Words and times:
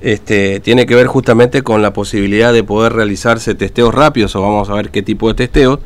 este, 0.00 0.60
tiene 0.60 0.86
que 0.86 0.94
ver 0.94 1.06
justamente 1.06 1.62
con 1.62 1.82
la 1.82 1.92
posibilidad 1.92 2.52
de 2.52 2.62
poder 2.62 2.92
realizarse 2.92 3.54
testeos 3.54 3.94
rápidos, 3.94 4.36
o 4.36 4.42
vamos 4.42 4.68
a 4.70 4.74
ver 4.74 4.90
qué 4.90 5.02
tipo 5.02 5.28
de 5.28 5.34
testeos, 5.34 5.80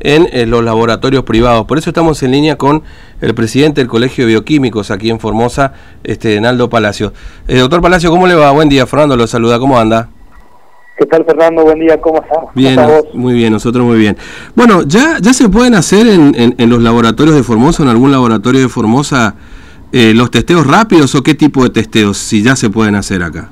en, 0.00 0.50
los 0.50 0.62
laboratorios 0.62 1.24
privados. 1.24 1.64
Por 1.66 1.78
eso 1.78 1.90
estamos 1.90 2.22
en 2.22 2.32
línea 2.32 2.56
con 2.56 2.82
el 3.20 3.34
presidente 3.34 3.80
del 3.80 3.88
Colegio 3.88 4.24
de 4.24 4.32
Bioquímicos 4.32 4.90
aquí 4.90 5.10
en 5.10 5.18
Formosa, 5.18 5.72
este, 6.02 6.40
Naldo 6.40 6.68
Palacio. 6.68 7.12
Eh, 7.48 7.58
doctor 7.58 7.80
Palacio, 7.80 8.10
¿cómo 8.10 8.26
le 8.26 8.34
va? 8.34 8.50
Buen 8.50 8.68
día, 8.68 8.86
Fernando 8.86 9.16
lo 9.16 9.26
saluda, 9.26 9.58
¿cómo 9.58 9.78
anda? 9.78 10.08
¿Qué 10.96 11.06
tal, 11.06 11.24
Fernando? 11.24 11.64
Buen 11.64 11.80
día, 11.80 12.00
¿cómo 12.00 12.22
estás? 12.22 12.38
Bien, 12.54 12.78
muy 13.14 13.34
bien, 13.34 13.52
nosotros 13.52 13.84
muy 13.84 13.98
bien. 13.98 14.16
Bueno, 14.54 14.82
¿ya, 14.82 15.18
ya 15.20 15.32
se 15.32 15.48
pueden 15.48 15.74
hacer 15.74 16.06
en, 16.06 16.54
en, 16.56 16.70
los 16.70 16.80
laboratorios 16.80 17.34
de 17.34 17.42
Formosa, 17.42 17.82
en 17.82 17.88
algún 17.88 18.12
laboratorio 18.12 18.60
de 18.60 18.68
Formosa, 18.68 19.34
eh, 19.90 20.12
los 20.14 20.30
testeos 20.30 20.66
rápidos 20.66 21.14
o 21.16 21.22
qué 21.24 21.34
tipo 21.34 21.64
de 21.64 21.70
testeos, 21.70 22.18
si 22.18 22.44
ya 22.44 22.54
se 22.54 22.70
pueden 22.70 22.94
hacer 22.94 23.24
acá? 23.24 23.50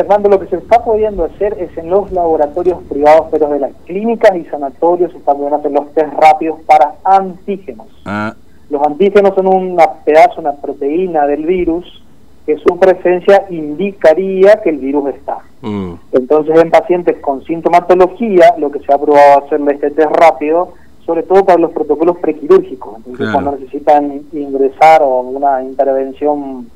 Fernando, 0.00 0.30
lo 0.30 0.40
que 0.40 0.46
se 0.46 0.56
está 0.56 0.82
pudiendo 0.82 1.24
hacer 1.24 1.54
es 1.60 1.76
en 1.76 1.90
los 1.90 2.10
laboratorios 2.10 2.78
privados, 2.88 3.26
pero 3.30 3.48
de 3.48 3.58
las 3.58 3.72
clínicas 3.84 4.34
y 4.34 4.44
sanatorios 4.46 5.12
se 5.12 5.18
están 5.18 5.36
pudiendo 5.36 5.56
hacer 5.56 5.72
los 5.72 5.92
test 5.92 6.12
rápidos 6.14 6.58
para 6.64 6.94
antígenos. 7.04 7.86
Ah. 8.06 8.34
Los 8.70 8.82
antígenos 8.86 9.34
son 9.34 9.46
un 9.46 9.76
pedazo, 10.04 10.40
una 10.40 10.52
proteína 10.52 11.26
del 11.26 11.44
virus 11.44 12.02
que 12.46 12.56
su 12.56 12.78
presencia 12.78 13.44
indicaría 13.50 14.62
que 14.62 14.70
el 14.70 14.78
virus 14.78 15.14
está. 15.14 15.38
Mm. 15.60 15.92
Entonces, 16.12 16.58
en 16.58 16.70
pacientes 16.70 17.18
con 17.20 17.44
sintomatología, 17.44 18.54
lo 18.56 18.70
que 18.70 18.80
se 18.80 18.92
ha 18.92 18.96
probado 18.96 19.44
hacerle 19.44 19.72
este 19.74 19.90
test 19.90 20.10
rápido 20.16 20.72
sobre 21.10 21.24
todo 21.24 21.44
para 21.44 21.58
los 21.58 21.72
protocolos 21.72 22.18
prequirúrgicos. 22.18 22.98
Entonces, 22.98 23.30
cuando 23.32 23.52
necesitan 23.52 24.22
ingresar 24.32 25.02
o 25.02 25.22
una 25.22 25.60
intervención, 25.60 26.70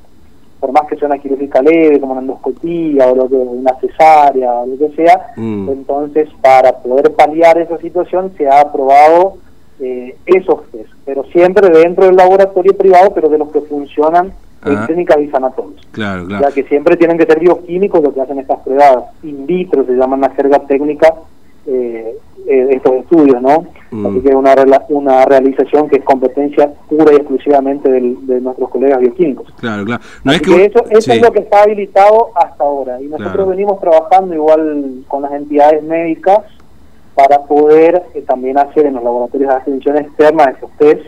por 0.61 0.73
más 0.73 0.85
que 0.89 0.97
sea 0.97 1.09
una 1.09 1.19
quirúrgica 1.19 1.61
leve, 1.63 2.01
como 2.01 2.13
una 2.13 2.23
endoscopía 2.23 3.07
o 3.09 3.15
lo 3.15 3.29
que, 3.29 3.35
una 3.35 3.75
cesárea 3.81 4.53
o 4.53 4.67
lo 4.67 4.79
que 4.79 4.95
sea, 4.97 5.33
mm. 5.37 5.69
entonces 5.71 6.29
para 6.41 6.79
poder 6.79 7.13
paliar 7.13 7.59
esa 7.59 7.79
situación 7.79 8.33
se 8.37 8.49
ha 8.49 8.61
aprobado 8.61 9.37
eh, 9.81 10.17
esos 10.27 10.71
test, 10.71 10.91
pero 11.05 11.25
siempre 11.25 11.69
dentro 11.69 12.07
del 12.07 12.17
laboratorio 12.17 12.77
privado, 12.77 13.13
pero 13.15 13.29
de 13.29 13.39
los 13.39 13.51
que 13.51 13.61
funcionan 13.63 14.33
en 14.65 14.77
ah. 14.77 14.85
clínicas 14.87 15.19
y 15.21 15.29
sanatorios. 15.29 15.87
Claro, 15.93 16.27
claro. 16.27 16.47
O 16.47 16.51
sea 16.51 16.55
que 16.55 16.69
siempre 16.69 16.97
tienen 16.97 17.19
que 17.19 17.27
ser 17.27 17.41
bioquímicos 17.41 18.03
los 18.03 18.15
que 18.15 18.21
hacen 18.21 18.39
estas 18.39 18.61
pruebas 18.61 19.05
in 19.23 19.47
vitro, 19.47 19.85
se 19.85 19.93
llaman 19.93 20.21
la 20.21 20.31
jerga 20.31 20.61
técnica, 20.61 21.15
eh, 21.67 22.17
eh, 22.47 22.69
estos 22.71 22.93
estudios, 22.95 23.41
¿no? 23.41 23.67
Mm. 23.91 24.07
Así 24.07 24.21
que 24.21 24.29
es 24.29 24.35
una, 24.35 24.55
una 24.89 25.25
realización 25.25 25.89
que 25.89 25.97
es 25.97 26.05
competencia 26.05 26.73
pura 26.89 27.13
y 27.13 27.17
exclusivamente 27.17 27.91
de 27.91 28.41
nuestros 28.41 28.69
colegas 28.71 29.01
bioquímicos. 29.01 29.53
Claro, 29.61 29.85
claro. 29.85 30.03
No 30.25 30.33
es 30.33 30.43
que, 30.43 30.65
eso, 30.65 30.85
eso 30.91 31.13
es 31.13 31.23
lo 31.23 31.33
que 31.33 31.41
está 31.41 31.63
habilitado 31.63 32.31
hasta 32.35 32.65
ahora. 32.65 33.01
Y 33.01 33.07
nosotros 33.07 33.49
venimos 33.49 33.81
trabajando 33.81 34.35
igual 34.35 35.05
con 35.09 35.23
las 35.23 35.33
entidades 35.33 35.83
médicas 35.83 36.41
para 37.15 37.39
poder 37.45 38.03
eh, 38.15 38.23
también 38.23 38.59
hacer 38.59 38.87
en 38.87 38.95
los 38.95 39.05
laboratorios 39.05 39.51
de 39.51 39.57
atención 39.57 39.97
externa 39.97 40.45
esos 40.45 40.71
test, 40.79 41.03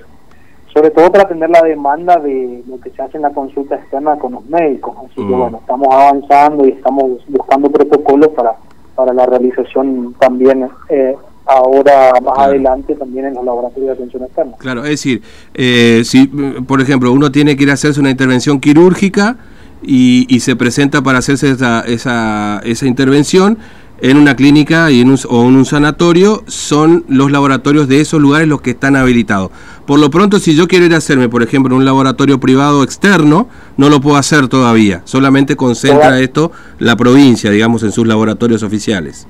sobre 0.73 0.91
todo 0.91 1.11
para 1.11 1.25
atender 1.25 1.51
la 1.51 1.63
demanda 1.63 2.17
de 2.17 2.63
lo 2.69 2.81
que 2.81 2.91
se 2.91 3.03
hace 3.03 3.17
en 3.17 3.23
la 3.23 3.31
consulta 3.31 3.77
externa 3.77 4.17
con 4.19 4.33
los 4.33 4.45
médicos. 4.47 4.95
Así 5.05 5.17
que 5.17 5.23
mm. 5.23 5.39
bueno, 5.39 5.59
estamos 5.59 5.89
avanzando 5.91 6.67
y 6.67 6.71
estamos 6.71 7.27
buscando 7.29 7.71
protocolos 7.71 8.29
para 8.29 8.57
para 8.97 9.13
la 9.13 9.27
realización 9.27 10.15
también 10.19 10.69
eh, 10.89 11.15
ahora 11.47 12.13
más 12.23 12.39
adelante 12.39 12.95
también 12.95 13.27
en 13.27 13.35
los 13.35 13.45
laboratorios 13.45 13.89
de 13.89 13.93
atención 13.93 14.25
externa. 14.25 14.57
Claro, 14.59 14.83
es 14.85 14.91
decir, 14.91 15.23
eh, 15.55 16.03
si 16.05 16.27
por 16.27 16.81
ejemplo 16.81 17.13
uno 17.13 17.31
tiene 17.31 17.57
que 17.57 17.63
ir 17.63 17.71
a 17.71 17.75
hacerse 17.75 18.01
una 18.01 18.11
intervención 18.11 18.59
quirúrgica 18.59 19.37
y, 19.83 20.27
y 20.29 20.41
se 20.41 20.57
presenta 20.57 21.03
para 21.03 21.19
hacerse 21.19 21.51
esa, 21.51 21.83
esa, 21.83 22.61
esa 22.65 22.87
intervención, 22.87 23.59
en 24.01 24.17
una 24.17 24.37
clínica 24.37 24.91
y 24.91 25.01
en 25.01 25.11
un, 25.11 25.19
o 25.29 25.43
en 25.43 25.57
un 25.57 25.65
sanatorio 25.65 26.43
son 26.47 27.05
los 27.09 27.31
laboratorios 27.31 27.89
de 27.89 28.01
esos 28.01 28.21
lugares 28.21 28.49
los 28.49 28.61
que 28.61 28.71
están 28.71 28.97
habilitados. 28.97 29.51
Por 29.87 30.01
lo 30.01 30.11
pronto, 30.11 30.39
si 30.39 30.55
yo 30.57 30.69
quiero 30.69 30.85
ir 30.85 30.95
a 30.95 30.99
hacerme, 30.99 31.29
por 31.29 31.43
ejemplo, 31.43 31.75
en 31.75 31.79
un 31.79 31.85
laboratorio 31.85 32.39
privado 32.41 32.83
externo, 32.83 33.49
no 33.77 33.89
lo 33.89 34.01
puedo 34.01 34.17
hacer 34.17 34.49
todavía. 34.49 35.03
Solamente 35.05 35.57
concentra 35.57 36.19
esto 36.21 36.51
la 36.79 36.97
provincia, 36.97 37.51
digamos, 37.51 37.83
en 37.83 37.93
sus 37.93 38.07
laboratorios 38.07 38.63
oficiales. 38.63 39.27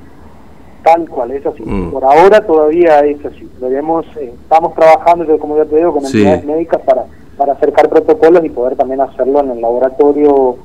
Tal 0.82 1.08
cual, 1.08 1.32
es 1.32 1.44
así. 1.44 1.62
Mm. 1.64 1.90
Por 1.90 2.04
ahora 2.04 2.40
todavía 2.46 3.00
es 3.00 3.24
así. 3.24 3.46
Eh, 3.60 4.32
estamos 4.40 4.74
trabajando, 4.74 5.38
como 5.38 5.56
ya 5.56 5.64
te 5.64 5.76
digo, 5.76 5.92
con 5.92 6.06
entidades 6.06 6.44
médicas 6.44 6.80
para, 6.82 7.04
para 7.36 7.52
acercar 7.54 7.88
protocolos 7.88 8.44
y 8.44 8.50
poder 8.50 8.76
también 8.76 9.00
hacerlo 9.00 9.40
en 9.40 9.50
el 9.50 9.60
laboratorio 9.60 10.56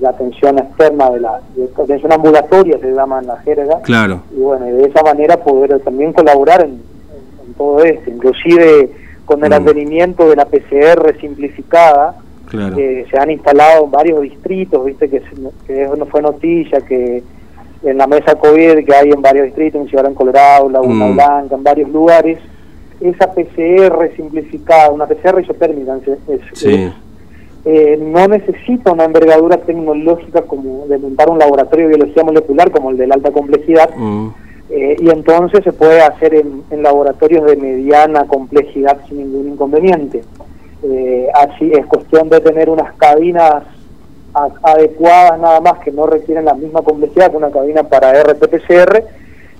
la 0.00 0.10
atención 0.10 0.58
externa 0.58 1.10
de 1.10 1.20
la 1.20 1.40
atención 1.78 2.12
ambulatoria 2.12 2.78
se 2.78 2.92
llama 2.92 3.20
en 3.20 3.28
la 3.28 3.36
jerga 3.38 3.80
claro 3.82 4.20
y 4.36 4.40
bueno 4.40 4.66
de 4.66 4.84
esa 4.84 5.02
manera 5.02 5.36
poder 5.38 5.78
también 5.80 6.12
colaborar 6.12 6.62
en, 6.62 6.82
todo 7.56 7.82
esto 7.82 8.10
inclusive 8.10 8.90
con 9.24 9.42
el 9.42 9.50
mm. 9.50 9.54
advenimiento 9.54 10.28
de 10.28 10.36
la 10.36 10.44
PCR 10.44 11.18
simplificada 11.18 12.16
que 12.50 13.06
se 13.10 13.18
han 13.18 13.30
instalado 13.30 13.84
en 13.84 13.90
varios 13.90 14.22
distritos 14.22 14.84
viste 14.84 15.08
que, 15.08 15.22
que 15.66 15.82
eso 15.82 15.96
no 15.96 16.06
fue 16.06 16.22
noticia 16.22 16.80
que 16.80 17.22
en 17.82 17.98
la 17.98 18.06
mesa 18.06 18.34
COVID 18.34 18.84
que 18.84 18.94
hay 18.94 19.10
en 19.10 19.22
varios 19.22 19.46
distritos 19.46 19.80
en 19.80 19.88
Ciudad 19.88 20.06
en 20.06 20.14
Colorado 20.14 20.68
Laguna 20.68 21.06
mm. 21.06 21.14
Blanca 21.14 21.54
en 21.54 21.62
varios 21.62 21.90
lugares 21.90 22.38
esa 23.00 23.32
PCR 23.32 24.14
simplificada 24.14 24.90
una 24.90 25.06
PCR 25.06 25.40
isotérmica 25.40 25.98
es, 26.28 26.40
sí. 26.52 26.92
Eh, 27.68 27.98
no 28.00 28.28
necesita 28.28 28.92
una 28.92 29.06
envergadura 29.06 29.56
tecnológica 29.56 30.42
como 30.42 30.86
de 30.86 30.98
montar 30.98 31.28
un 31.28 31.40
laboratorio 31.40 31.88
de 31.88 31.96
biología 31.96 32.22
molecular 32.22 32.70
como 32.70 32.90
el 32.90 32.96
de 32.96 33.08
la 33.08 33.16
alta 33.16 33.32
complejidad, 33.32 33.90
mm. 33.96 34.28
eh, 34.70 34.96
y 35.00 35.10
entonces 35.10 35.64
se 35.64 35.72
puede 35.72 36.00
hacer 36.00 36.32
en, 36.36 36.62
laboratorios 36.80 37.44
de 37.44 37.56
mediana 37.56 38.24
complejidad 38.28 38.98
sin 39.08 39.18
ningún 39.18 39.48
inconveniente. 39.48 40.22
Eh, 40.84 41.26
así 41.34 41.72
es 41.72 41.84
cuestión 41.86 42.28
de 42.28 42.38
tener 42.38 42.70
unas 42.70 42.94
cabinas 42.94 43.64
adecuadas 44.62 45.40
nada 45.40 45.60
más 45.60 45.80
que 45.80 45.90
no 45.90 46.06
requieren 46.06 46.44
la 46.44 46.54
misma 46.54 46.82
complejidad 46.82 47.32
que 47.32 47.36
una 47.36 47.50
cabina 47.50 47.82
para 47.82 48.12
RT-PCR 48.12 49.02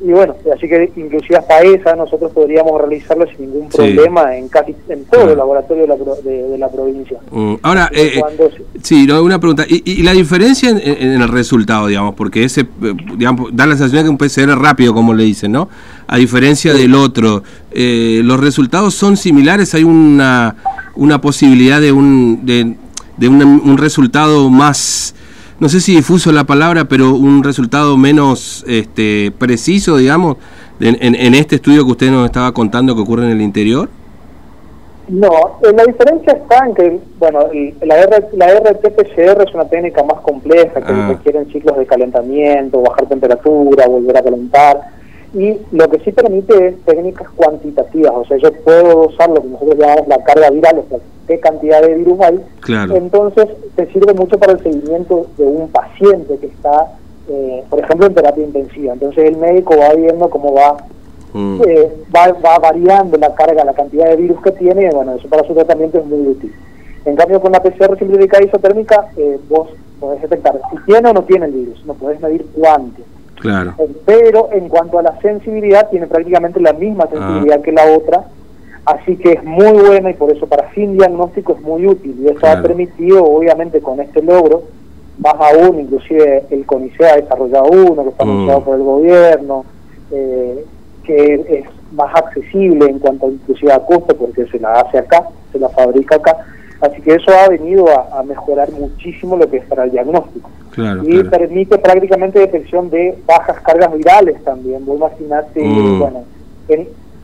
y 0.00 0.10
bueno, 0.10 0.34
así 0.54 0.68
que 0.68 0.92
inclusive 0.96 1.38
hasta 1.38 1.60
esa 1.60 1.96
nosotros 1.96 2.30
podríamos 2.32 2.78
realizarlo 2.78 3.26
sin 3.26 3.46
ningún 3.46 3.68
problema 3.68 4.36
en 4.36 4.48
casi 4.48 4.74
en 4.88 5.04
todo 5.06 5.30
el 5.30 5.38
laboratorio 5.38 5.82
de 5.84 5.88
la, 5.88 5.96
de, 5.96 6.58
la 6.58 6.68
provincia. 6.68 7.18
Mm, 7.30 7.54
ahora, 7.62 7.88
eh, 7.92 8.20
eh 8.20 8.50
sí, 8.82 9.08
una 9.10 9.38
pregunta, 9.38 9.64
¿Y, 9.68 10.02
la 10.02 10.12
diferencia 10.12 10.68
en, 10.70 11.22
el 11.22 11.28
resultado, 11.28 11.86
digamos? 11.86 12.14
Porque 12.14 12.44
ese, 12.44 12.62
eh, 12.62 12.94
digamos, 13.16 13.56
da 13.56 13.66
la 13.66 13.76
sensación 13.76 14.02
de 14.02 14.04
que 14.04 14.10
un 14.10 14.18
PCR 14.18 14.60
rápido, 14.60 14.92
como 14.92 15.14
le 15.14 15.24
dicen, 15.24 15.52
¿no? 15.52 15.68
A 16.06 16.18
diferencia 16.18 16.74
del 16.74 16.94
otro, 16.94 17.42
eh, 17.70 18.20
¿los 18.22 18.38
resultados 18.38 18.94
son 18.94 19.16
similares? 19.16 19.74
¿Hay 19.74 19.84
una, 19.84 20.56
una 20.94 21.20
posibilidad 21.20 21.80
de 21.80 21.92
un, 21.92 22.44
de, 22.44 22.74
de 23.16 23.28
un 23.28 23.78
resultado 23.78 24.50
más 24.50 25.14
no 25.58 25.68
sé 25.68 25.80
si 25.80 25.96
difuso 25.96 26.32
la 26.32 26.44
palabra, 26.44 26.84
pero 26.84 27.14
un 27.14 27.42
resultado 27.42 27.96
menos 27.96 28.64
este, 28.68 29.32
preciso, 29.38 29.96
digamos, 29.96 30.36
en, 30.80 31.34
este 31.34 31.56
estudio 31.56 31.84
que 31.84 31.92
usted 31.92 32.10
nos 32.10 32.26
estaba 32.26 32.52
contando 32.52 32.94
que 32.94 33.00
ocurre 33.00 33.24
en 33.24 33.30
el 33.30 33.40
interior? 33.40 33.88
No, 35.08 35.58
eh, 35.62 35.72
la 35.74 35.84
diferencia 35.84 36.32
está 36.32 36.66
en 36.66 36.74
que, 36.74 36.98
bueno, 37.18 37.46
la, 37.82 38.00
R, 38.00 38.26
la 38.32 38.60
RT-PCR 38.60 39.46
es 39.46 39.54
una 39.54 39.64
técnica 39.66 40.02
más 40.02 40.20
compleja 40.20 40.80
que 40.80 40.92
ah. 40.92 41.08
requiere 41.08 41.44
ciclos 41.46 41.78
de 41.78 41.86
calentamiento, 41.86 42.82
bajar 42.82 43.06
temperatura, 43.06 43.86
volver 43.86 44.16
a 44.16 44.22
calentar, 44.22 44.80
y 45.34 45.58
lo 45.72 45.88
que 45.88 45.98
sí 46.00 46.12
permite 46.12 46.68
es 46.68 46.84
técnicas 46.84 47.28
cuantitativas, 47.30 48.12
o 48.14 48.24
sea, 48.24 48.36
yo 48.38 48.52
puedo 48.52 49.08
usar 49.08 49.28
lo 49.28 49.42
que 49.42 49.48
nosotros 49.48 49.78
llamamos 49.78 50.08
la 50.08 50.22
carga 50.24 50.50
viral, 50.50 50.78
o 50.78 50.88
sea, 50.88 50.98
qué 51.26 51.40
cantidad 51.40 51.82
de 51.82 51.94
virus 51.94 52.20
hay, 52.20 52.40
entonces 52.94 53.48
te 53.74 53.86
sirve 53.92 54.14
mucho 54.14 54.38
para 54.38 54.52
el 54.52 54.62
seguimiento 54.62 55.26
de 55.36 55.44
un 55.44 55.68
paciente 55.68 56.38
que 56.38 56.46
está, 56.46 56.92
eh, 57.28 57.64
por 57.68 57.80
ejemplo, 57.80 58.06
en 58.06 58.14
terapia 58.14 58.44
intensiva. 58.44 58.92
Entonces 58.92 59.24
el 59.24 59.36
médico 59.36 59.76
va 59.76 59.92
viendo 59.94 60.30
cómo 60.30 60.54
va, 60.54 60.76
mm. 61.32 61.62
eh, 61.66 61.92
va, 62.14 62.32
va, 62.32 62.58
variando 62.58 63.18
la 63.18 63.34
carga, 63.34 63.64
la 63.64 63.74
cantidad 63.74 64.08
de 64.08 64.16
virus 64.16 64.40
que 64.42 64.52
tiene, 64.52 64.84
y 64.84 64.94
bueno, 64.94 65.14
eso 65.14 65.28
para 65.28 65.46
su 65.46 65.54
tratamiento 65.54 65.98
es 65.98 66.06
muy 66.06 66.28
útil. 66.28 66.52
En 67.04 67.16
cambio, 67.16 67.40
con 67.40 67.52
la 67.52 67.62
PCR 67.62 67.96
simplificada 67.98 68.44
isotérmica, 68.44 69.08
eh, 69.16 69.38
vos 69.48 69.68
podés 70.00 70.22
detectar 70.22 70.60
si 70.70 70.76
tiene 70.84 71.10
o 71.10 71.12
no 71.12 71.22
tiene 71.22 71.46
el 71.46 71.52
virus, 71.52 71.84
no 71.86 71.94
podés 71.94 72.20
medir 72.20 72.46
cuánto. 72.54 73.02
Claro. 73.40 73.74
Pero 74.04 74.48
en 74.52 74.68
cuanto 74.68 74.98
a 74.98 75.02
la 75.02 75.20
sensibilidad, 75.20 75.88
tiene 75.90 76.06
prácticamente 76.06 76.60
la 76.60 76.72
misma 76.72 77.04
ah. 77.04 77.10
sensibilidad 77.12 77.60
que 77.60 77.72
la 77.72 77.84
otra, 77.84 78.24
Así 78.86 79.16
que 79.16 79.32
es 79.32 79.42
muy 79.42 79.72
buena 79.72 80.10
y 80.10 80.14
por 80.14 80.30
eso 80.30 80.46
para 80.46 80.68
fin 80.68 80.96
diagnóstico 80.96 81.54
es 81.54 81.60
muy 81.60 81.88
útil 81.88 82.16
y 82.22 82.28
eso 82.28 82.46
ha 82.46 82.62
permitido, 82.62 83.24
obviamente, 83.24 83.80
con 83.80 84.00
este 84.00 84.22
logro, 84.22 84.62
más 85.18 85.34
aún, 85.40 85.80
inclusive 85.80 86.44
el 86.50 86.64
CONICET 86.64 87.02
ha 87.02 87.16
desarrollado 87.16 87.68
uno 87.68 88.04
que 88.04 88.10
está 88.10 88.24
mm. 88.24 88.30
anunciado 88.30 88.60
por 88.60 88.76
el 88.76 88.82
gobierno, 88.84 89.64
eh, 90.12 90.64
que 91.02 91.34
es 91.34 91.94
más 91.94 92.14
accesible 92.14 92.88
en 92.88 93.00
cuanto 93.00 93.28
inclusive 93.28 93.72
a 93.72 93.80
costo 93.80 94.16
porque 94.16 94.46
se 94.46 94.60
la 94.60 94.74
hace 94.74 94.98
acá, 94.98 95.30
se 95.50 95.58
la 95.58 95.68
fabrica 95.70 96.16
acá. 96.16 96.36
Así 96.80 97.00
que 97.00 97.14
eso 97.14 97.30
ha 97.32 97.48
venido 97.48 97.86
a, 97.88 98.22
mejorar 98.22 98.70
muchísimo 98.72 99.36
lo 99.36 99.48
que 99.48 99.58
es 99.58 99.64
para 99.66 99.84
el 99.84 99.92
diagnóstico. 99.92 100.50
y 101.04 101.22
permite 101.24 101.78
prácticamente 101.78 102.38
detección 102.38 102.90
de 102.90 103.16
bajas 103.26 103.60
cargas 103.60 103.92
virales 103.94 104.42
también. 104.44 104.84
Vos 104.84 104.98
imaginate, 104.98 105.62
mm. 105.62 105.98
bueno, 105.98 106.24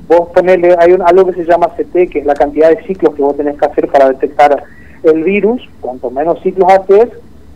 vos 0.08 0.28
ponerle, 0.34 0.75
hay 0.78 0.93
un, 0.93 1.02
algo 1.02 1.26
que 1.26 1.34
se 1.34 1.44
llama 1.44 1.69
CT, 1.76 2.10
que 2.10 2.20
es 2.20 2.26
la 2.26 2.34
cantidad 2.34 2.70
de 2.70 2.82
ciclos 2.84 3.14
que 3.14 3.22
vos 3.22 3.37
tenés 3.37 3.58
que 3.58 3.66
hacer 3.66 3.88
para 3.88 4.08
detectar 4.08 4.62
el 5.02 5.22
virus. 5.22 5.69
Cuanto 5.81 6.10
menos 6.10 6.40
ciclos 6.43 6.72
haces, 6.72 7.10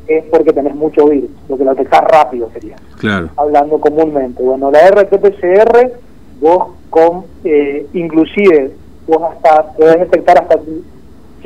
es 0.07 0.25
porque 0.27 0.53
tenés 0.53 0.75
mucho 0.75 1.07
virus, 1.07 1.31
lo 1.49 1.57
que 1.57 1.65
lo 1.65 1.71
detectás 1.71 2.05
rápido 2.05 2.51
sería. 2.53 2.77
Claro. 2.99 3.31
Hablando 3.37 3.81
comúnmente. 3.81 4.43
Bueno, 4.43 4.71
la 4.71 4.89
RT-PCR, 4.91 5.93
vos 6.41 6.69
con, 6.91 7.25
eh, 7.45 7.87
inclusive, 7.93 8.73
vos 9.07 9.23
hasta 9.33 9.73
podés 9.73 10.01
detectar 10.01 10.39
hasta 10.39 10.59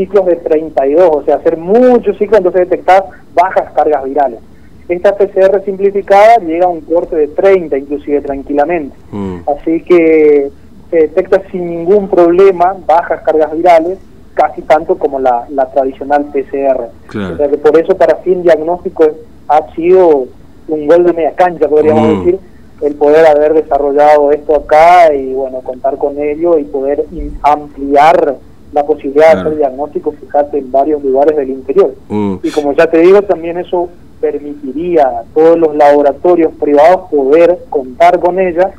ciclos 0.01 0.25
de 0.25 0.37
32, 0.37 1.11
o 1.13 1.23
sea, 1.25 1.37
hacer 1.37 1.59
muchos 1.59 2.17
ciclos, 2.17 2.39
entonces 2.39 2.71
detectar 2.71 3.05
bajas 3.35 3.71
cargas 3.75 4.03
virales. 4.05 4.41
Esta 4.89 5.15
PCR 5.15 5.63
simplificada 5.63 6.39
llega 6.39 6.65
a 6.65 6.69
un 6.71 6.81
corte 6.81 7.15
de 7.15 7.29
30, 7.29 7.77
inclusive 7.77 8.23
tranquilamente. 8.23 8.97
Mm. 9.13 9.41
Así 9.47 9.83
que 9.83 10.51
se 10.91 10.97
detecta 10.97 11.43
sin 11.53 11.69
ningún 11.69 12.09
problema 12.09 12.75
bajas 12.87 13.21
cargas 13.23 13.55
virales, 13.55 13.99
casi 14.33 14.63
tanto 14.63 14.97
como 14.97 15.21
la, 15.21 15.47
tradicional 15.75 16.25
PCR. 16.33 16.89
O 17.09 17.37
sea 17.37 17.49
que 17.49 17.59
por 17.59 17.79
eso 17.79 17.95
para 17.97 18.17
fin 18.17 18.43
diagnóstico 18.43 19.05
ha 19.49 19.71
sido 19.75 20.25
un 20.67 20.87
gol 20.87 21.05
de 21.05 21.13
media 21.13 21.35
cancha, 21.35 21.69
podríamos 21.69 22.03
mm. 22.03 22.19
decir, 22.19 22.41
el 22.81 22.95
poder 22.95 23.27
haber 23.27 23.53
desarrollado 23.53 24.33
esto 24.33 24.57
acá 24.57 25.13
y 25.13 25.35
bueno, 25.35 25.61
contar 25.61 25.99
con 25.99 26.19
ello 26.19 26.59
y 26.59 26.65
poder 26.65 27.05
ampliar 27.43 28.37
la 28.73 28.85
posibilidad 28.85 29.35
de 29.35 29.41
hacer 29.41 29.57
diagnóstico, 29.57 30.13
fíjate, 30.13 30.59
en 30.59 30.71
varios 30.71 31.03
lugares 31.03 31.37
del 31.37 31.51
interior. 31.51 31.95
Y 32.43 32.51
como 32.51 32.73
ya 32.73 32.87
te 32.87 32.99
digo, 32.99 33.23
también 33.23 33.59
eso 33.59 33.89
permitiría 34.21 35.07
a 35.07 35.25
todos 35.35 35.59
los 35.59 35.75
laboratorios 35.75 36.53
privados 36.61 37.09
poder 37.11 37.59
contar 37.71 38.21
con 38.21 38.39
ella, 38.39 38.73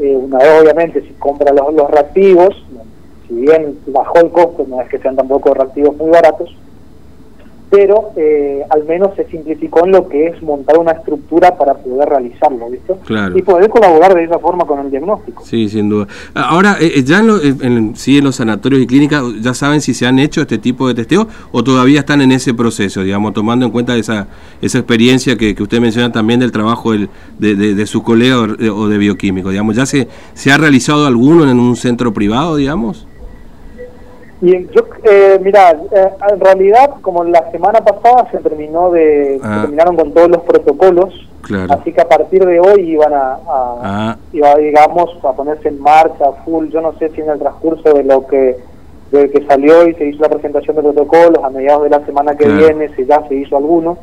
eh, 0.00 0.16
una 0.16 0.38
vez 0.38 0.60
obviamente 0.60 1.00
si 1.02 1.12
compra 1.14 1.52
los, 1.52 1.72
los 1.74 1.90
reactivos, 1.90 2.64
si 3.28 3.34
bien 3.34 3.78
bajó 3.86 4.18
el 4.18 4.30
costo, 4.30 4.66
no 4.68 4.80
es 4.80 4.88
que 4.88 4.98
sean 4.98 5.16
tampoco 5.16 5.54
reactivos 5.54 5.96
muy 5.96 6.10
baratos, 6.10 6.54
pero 7.74 8.12
eh, 8.14 8.62
al 8.70 8.84
menos 8.84 9.16
se 9.16 9.24
simplificó 9.26 9.84
en 9.84 9.90
lo 9.90 10.08
que 10.08 10.28
es 10.28 10.40
montar 10.44 10.78
una 10.78 10.92
estructura 10.92 11.58
para 11.58 11.74
poder 11.74 12.08
realizarlo, 12.08 12.70
¿viste? 12.70 12.94
Y 13.34 13.42
poder 13.42 13.68
colaborar 13.68 14.14
de 14.14 14.22
esa 14.22 14.38
forma 14.38 14.64
con 14.64 14.78
el 14.78 14.92
diagnóstico. 14.92 15.42
Sí, 15.44 15.68
sin 15.68 15.88
duda. 15.88 16.06
Ahora, 16.34 16.76
eh, 16.80 16.92
eh, 16.94 17.02
¿ya 17.02 17.18
en, 17.18 17.30
en, 17.62 17.96
sí, 17.96 18.18
en 18.18 18.24
los 18.24 18.36
sanatorios 18.36 18.80
y 18.80 18.86
clínicas 18.86 19.24
ya 19.40 19.54
saben 19.54 19.80
si 19.80 19.92
se 19.92 20.06
han 20.06 20.20
hecho 20.20 20.42
este 20.42 20.58
tipo 20.58 20.86
de 20.86 20.94
testeo 20.94 21.26
o 21.50 21.64
todavía 21.64 21.98
están 21.98 22.20
en 22.20 22.30
ese 22.30 22.54
proceso, 22.54 23.02
digamos, 23.02 23.32
tomando 23.32 23.66
en 23.66 23.72
cuenta 23.72 23.96
esa, 23.96 24.28
esa 24.62 24.78
experiencia 24.78 25.36
que, 25.36 25.56
usted 25.60 25.80
menciona 25.80 26.12
también 26.12 26.38
del 26.38 26.52
trabajo 26.52 26.92
de, 26.92 27.08
de, 27.38 27.86
su 27.86 28.04
colega 28.04 28.38
o 28.38 28.88
de 28.88 28.98
bioquímico, 28.98 29.50
digamos, 29.50 29.74
¿ya 29.74 29.86
se, 29.86 30.06
se 30.34 30.52
ha 30.52 30.58
realizado 30.58 31.06
alguno 31.06 31.50
en 31.50 31.58
un 31.58 31.74
centro 31.74 32.12
privado, 32.12 32.56
digamos? 32.56 33.08
Y 34.44 34.68
yo, 34.74 34.82
eh, 35.04 35.40
mira, 35.42 35.70
eh, 35.70 36.10
en 36.30 36.38
realidad, 36.38 36.90
como 37.00 37.24
la 37.24 37.50
semana 37.50 37.80
pasada 37.80 38.28
se 38.30 38.38
terminó 38.40 38.90
de, 38.90 39.40
ah. 39.42 39.60
terminaron 39.62 39.96
con 39.96 40.12
todos 40.12 40.28
los 40.28 40.42
protocolos, 40.42 41.14
así 41.70 41.92
que 41.92 42.00
a 42.02 42.08
partir 42.08 42.44
de 42.44 42.60
hoy 42.60 42.90
iban 42.90 43.14
a, 43.14 43.38
ah. 43.48 44.16
iba, 44.34 44.54
digamos, 44.56 45.10
a 45.24 45.32
ponerse 45.32 45.68
en 45.68 45.80
marcha 45.80 46.30
full. 46.44 46.68
Yo 46.68 46.82
no 46.82 46.92
sé 46.98 47.08
si 47.14 47.22
en 47.22 47.30
el 47.30 47.38
transcurso 47.38 47.94
de 47.94 48.04
lo 48.04 48.26
que 48.26 48.58
de 49.12 49.30
que 49.30 49.46
salió 49.46 49.88
y 49.88 49.94
se 49.94 50.08
hizo 50.08 50.22
la 50.22 50.28
presentación 50.28 50.76
de 50.76 50.82
protocolos, 50.82 51.42
a 51.42 51.48
mediados 51.48 51.84
de 51.84 51.90
la 51.90 52.04
semana 52.04 52.36
que 52.36 52.46
viene 52.46 52.88
se 52.96 53.06
ya 53.06 53.26
se 53.28 53.36
hizo 53.36 53.56
alguno 53.56 53.96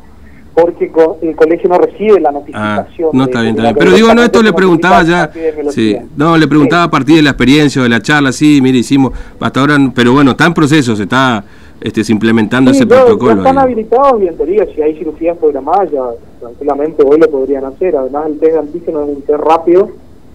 porque 0.54 0.90
el 1.22 1.36
colegio 1.36 1.68
no 1.68 1.78
recibe 1.78 2.20
la 2.20 2.30
notificación. 2.30 3.08
Ah, 3.12 3.16
no 3.16 3.24
está 3.24 3.40
bien, 3.40 3.56
está 3.58 3.74
Pero 3.74 3.92
digo, 3.92 4.14
no, 4.14 4.22
esto 4.22 4.42
le 4.42 4.52
preguntaba 4.52 5.02
ya. 5.02 5.30
Sí, 5.70 5.96
no, 6.16 6.36
le 6.36 6.46
preguntaba 6.46 6.84
a 6.84 6.90
partir 6.90 7.16
de 7.16 7.22
la 7.22 7.30
experiencia 7.30 7.80
o 7.80 7.84
de 7.84 7.88
la 7.88 8.00
charla, 8.00 8.32
sí, 8.32 8.60
mire, 8.62 8.78
hicimos 8.78 9.12
hasta 9.40 9.60
ahora, 9.60 9.78
pero 9.94 10.12
bueno, 10.12 10.32
está 10.32 10.46
en 10.46 10.54
proceso, 10.54 10.94
se 10.94 11.04
está 11.04 11.42
este, 11.80 12.02
implementando 12.12 12.70
ese 12.70 12.86
protocolo. 12.86 13.38
están 13.38 13.58
habilitados 13.58 14.22
y 14.22 14.28
en 14.28 14.36
teoría, 14.36 14.66
si 14.74 14.82
hay 14.82 14.96
cirugías 14.98 15.38
programadas, 15.38 15.90
ya 15.90 16.02
tranquilamente 16.40 17.02
hoy 17.02 17.18
lo 17.18 17.30
podrían 17.30 17.64
hacer. 17.64 17.96
Además, 17.96 18.26
el 18.26 18.38
test 18.38 18.52
de 18.52 18.58
antígeno 18.58 19.02
es 19.02 19.08
un 19.08 19.22
test 19.22 19.40
rápido. 19.40 19.90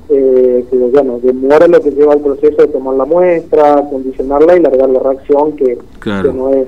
Eh, 0.09 0.65
que 0.69 0.77
bueno, 0.77 1.19
demora 1.21 1.67
lo 1.67 1.81
que 1.81 1.91
lleva 1.91 2.13
el 2.13 2.21
proceso 2.21 2.61
de 2.61 2.67
tomar 2.69 2.95
la 2.95 3.03
muestra, 3.03 3.83
condicionarla 3.89 4.55
y 4.55 4.61
largar 4.61 4.89
la 4.89 4.99
reacción, 4.99 5.57
que, 5.57 5.77
que 6.01 6.33
no 6.33 6.53
es 6.53 6.67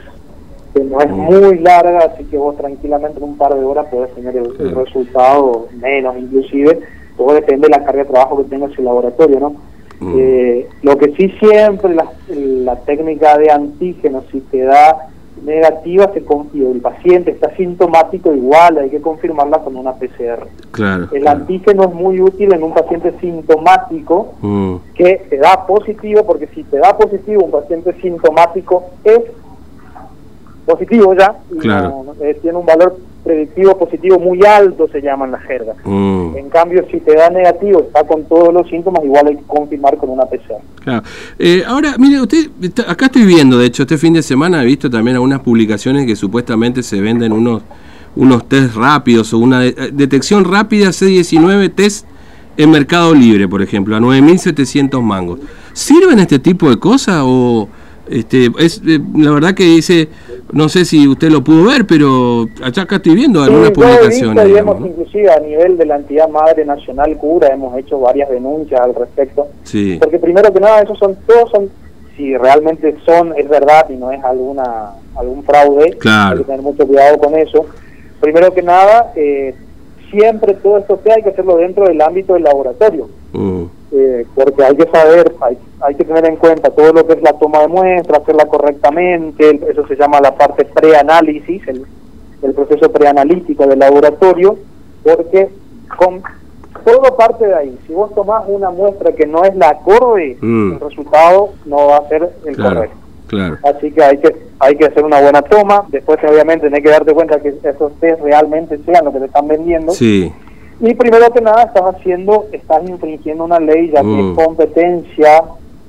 que 0.73 0.83
no 0.83 0.99
es 0.99 1.09
muy 1.09 1.59
larga, 1.59 2.11
así 2.13 2.23
que 2.25 2.37
vos 2.37 2.55
tranquilamente 2.57 3.17
en 3.17 3.23
un 3.23 3.37
par 3.37 3.53
de 3.53 3.63
horas 3.63 3.87
podés 3.87 4.13
tener 4.15 4.35
el, 4.37 4.75
resultado, 4.75 5.67
menos 5.79 6.17
inclusive, 6.17 6.79
todo 7.17 7.33
depende 7.33 7.67
de 7.67 7.77
la 7.77 7.83
carga 7.83 8.03
de 8.03 8.09
trabajo 8.09 8.37
que 8.37 8.49
tengas 8.49 8.77
el 8.77 8.85
laboratorio, 8.85 9.39
¿no? 9.39 9.55
Mm. 9.99 10.15
Eh, 10.17 10.67
lo 10.83 10.97
que 10.97 11.11
sí 11.11 11.29
siempre 11.39 11.93
la, 11.93 12.05
la 12.29 12.75
técnica 12.77 13.37
de 13.37 13.51
antígenos, 13.51 14.23
si 14.31 14.39
te 14.41 14.61
da 14.61 15.09
negativa 15.43 16.11
se 16.13 16.23
y 16.53 16.63
el 16.63 16.81
paciente 16.81 17.31
está 17.31 17.55
sintomático, 17.55 18.33
igual 18.33 18.77
hay 18.77 18.89
que 18.89 19.01
confirmarla 19.01 19.59
con 19.59 19.75
una 19.75 19.93
PCR. 19.93 20.47
Claro, 20.71 21.07
el 21.11 21.27
antígeno 21.27 21.83
es 21.83 21.93
muy 21.93 22.21
útil 22.21 22.53
en 22.53 22.63
un 22.63 22.73
paciente 22.73 23.13
sintomático 23.19 24.33
mm. 24.41 24.75
que 24.95 25.25
te 25.29 25.37
da 25.37 25.65
positivo, 25.65 26.25
porque 26.25 26.47
si 26.47 26.63
te 26.63 26.77
da 26.77 26.97
positivo 26.97 27.43
un 27.45 27.51
paciente 27.51 27.93
sintomático 28.01 28.83
es 29.03 29.21
positivo 30.69 31.15
ya, 31.15 31.35
eh, 32.21 32.37
tiene 32.41 32.57
un 32.57 32.65
valor 32.65 32.95
predictivo 33.23 33.77
positivo 33.77 34.19
muy 34.19 34.39
alto, 34.45 34.87
se 34.87 35.01
llama 35.01 35.25
en 35.25 35.31
la 35.31 35.39
jerga. 35.39 35.73
Mm. 35.83 36.37
En 36.37 36.49
cambio, 36.49 36.85
si 36.91 36.99
te 36.99 37.15
da 37.15 37.29
negativo, 37.29 37.81
está 37.81 38.03
con 38.05 38.25
todos 38.25 38.53
los 38.53 38.67
síntomas, 38.69 39.03
igual 39.03 39.27
hay 39.27 39.35
que 39.35 39.43
confirmar 39.43 39.97
con 39.97 40.09
una 40.09 40.25
PCR. 40.25 40.61
Claro. 40.83 41.03
Eh, 41.39 41.63
ahora, 41.67 41.95
mire, 41.97 42.21
usted, 42.21 42.49
acá 42.87 43.07
estoy 43.07 43.25
viendo, 43.25 43.57
de 43.57 43.65
hecho, 43.65 43.83
este 43.83 43.97
fin 43.97 44.13
de 44.13 44.21
semana 44.21 44.61
he 44.61 44.65
visto 44.65 44.89
también 44.89 45.15
algunas 45.15 45.41
publicaciones 45.41 46.05
que 46.05 46.15
supuestamente 46.15 46.83
se 46.83 47.01
venden 47.01 47.33
unos, 47.33 47.63
unos 48.15 48.47
test 48.47 48.75
rápidos 48.75 49.33
o 49.33 49.39
una 49.39 49.65
eh, 49.65 49.73
detección 49.91 50.45
rápida 50.45 50.89
C19 50.89 51.73
test 51.73 52.05
en 52.57 52.71
Mercado 52.71 53.15
Libre, 53.15 53.47
por 53.47 53.61
ejemplo, 53.61 53.95
a 53.95 53.99
9.700 53.99 55.01
mangos. 55.01 55.39
¿Sirven 55.73 56.19
este 56.19 56.37
tipo 56.39 56.69
de 56.69 56.77
cosas 56.77 57.21
o...? 57.25 57.67
Este, 58.09 58.49
es 58.57 58.81
la 58.83 59.31
verdad 59.31 59.53
que 59.53 59.63
dice 59.65 60.09
no 60.51 60.69
sé 60.69 60.85
si 60.85 61.07
usted 61.07 61.29
lo 61.29 61.43
pudo 61.43 61.65
ver, 61.65 61.85
pero 61.85 62.47
acá 62.63 62.95
estoy 62.95 63.15
viendo 63.15 63.43
algunas 63.43 63.71
publicaciones. 63.71 64.49
inclusive 64.85 65.31
a 65.31 65.39
nivel 65.39 65.77
de 65.77 65.85
la 65.85 65.97
entidad 65.97 66.27
madre 66.29 66.65
nacional 66.65 67.15
cura 67.17 67.49
hemos 67.53 67.77
hecho 67.77 67.99
varias 67.99 68.29
denuncias 68.29 68.79
al 68.79 68.95
respecto. 68.95 69.47
Sí. 69.63 69.97
Porque 69.99 70.19
primero 70.19 70.51
que 70.51 70.59
nada, 70.59 70.81
esos 70.81 70.97
son 70.97 71.17
todos 71.27 71.51
son 71.51 71.69
si 72.15 72.35
realmente 72.35 72.95
son 73.05 73.33
es 73.37 73.47
verdad 73.47 73.89
y 73.89 73.93
no 73.93 74.11
es 74.11 74.21
alguna 74.23 74.91
algún 75.15 75.43
fraude, 75.43 75.97
hay 76.03 76.37
que 76.37 76.43
tener 76.43 76.61
mucho 76.61 76.85
cuidado 76.87 77.17
con 77.17 77.37
eso. 77.37 77.65
Primero 78.19 78.53
que 78.53 78.61
nada, 78.61 79.11
eh, 79.15 79.55
siempre 80.11 80.53
todo 80.55 80.79
esto 80.79 80.99
que 81.01 81.11
hay 81.11 81.23
que 81.23 81.29
hacerlo 81.29 81.57
dentro 81.57 81.85
del 81.85 82.01
ámbito 82.01 82.33
del 82.33 82.43
laboratorio. 82.43 83.09
Mm. 83.33 83.63
Eh, 83.91 84.23
porque 84.35 84.63
hay 84.63 84.75
que 84.75 84.87
saber, 84.87 85.33
hay, 85.41 85.57
hay, 85.81 85.95
que 85.95 86.05
tener 86.05 86.23
en 86.25 86.35
cuenta 86.35 86.69
todo 86.69 86.93
lo 86.93 87.07
que 87.07 87.13
es 87.13 87.23
la 87.23 87.33
toma 87.33 87.61
de 87.61 87.69
muestra, 87.69 88.19
hacerla 88.19 88.45
correctamente, 88.45 89.59
eso 89.67 89.87
se 89.87 89.95
llama 89.95 90.21
la 90.21 90.35
parte 90.35 90.63
preanálisis, 90.65 91.67
el, 91.67 91.87
el 92.43 92.53
proceso 92.53 92.91
preanalítico 92.91 93.65
del 93.65 93.79
laboratorio, 93.79 94.57
porque 95.03 95.49
con 95.97 96.21
todo 96.85 97.17
parte 97.17 97.47
de 97.47 97.55
ahí. 97.55 97.79
Si 97.87 97.93
vos 97.93 98.13
tomás 98.13 98.43
una 98.47 98.69
muestra 98.69 99.11
que 99.11 99.25
no 99.25 99.43
es 99.43 99.55
la 99.55 99.69
acorde, 99.69 100.37
mm. 100.39 100.73
el 100.73 100.79
resultado 100.79 101.49
no 101.65 101.87
va 101.87 101.97
a 101.97 102.07
ser 102.09 102.29
el 102.45 102.57
correcto. 102.57 102.95
Así 103.63 103.91
que 103.91 104.03
hay 104.03 104.17
que 104.17 104.35
hay 104.59 104.75
que 104.75 104.85
hacer 104.85 105.03
una 105.03 105.21
buena 105.21 105.41
toma, 105.41 105.85
después 105.89 106.19
obviamente 106.23 106.67
tenés 106.67 106.83
que 106.83 106.89
darte 106.89 107.13
cuenta 107.13 107.39
que 107.39 107.55
esos 107.63 107.93
test 107.99 108.21
realmente 108.21 108.77
sean 108.85 109.05
lo 109.05 109.13
que 109.13 109.19
te 109.19 109.25
están 109.25 109.47
vendiendo. 109.47 109.93
Sí 109.93 110.31
y 110.81 110.93
primero 110.93 111.31
que 111.31 111.41
nada 111.41 111.63
estás 111.63 111.95
haciendo, 111.95 112.45
estás 112.51 112.87
infringiendo 112.87 113.43
una 113.43 113.59
ley 113.59 113.91
ya 113.91 114.01
que 114.01 114.19
es 114.19 114.25
mm. 114.25 114.35
competencia 114.35 115.43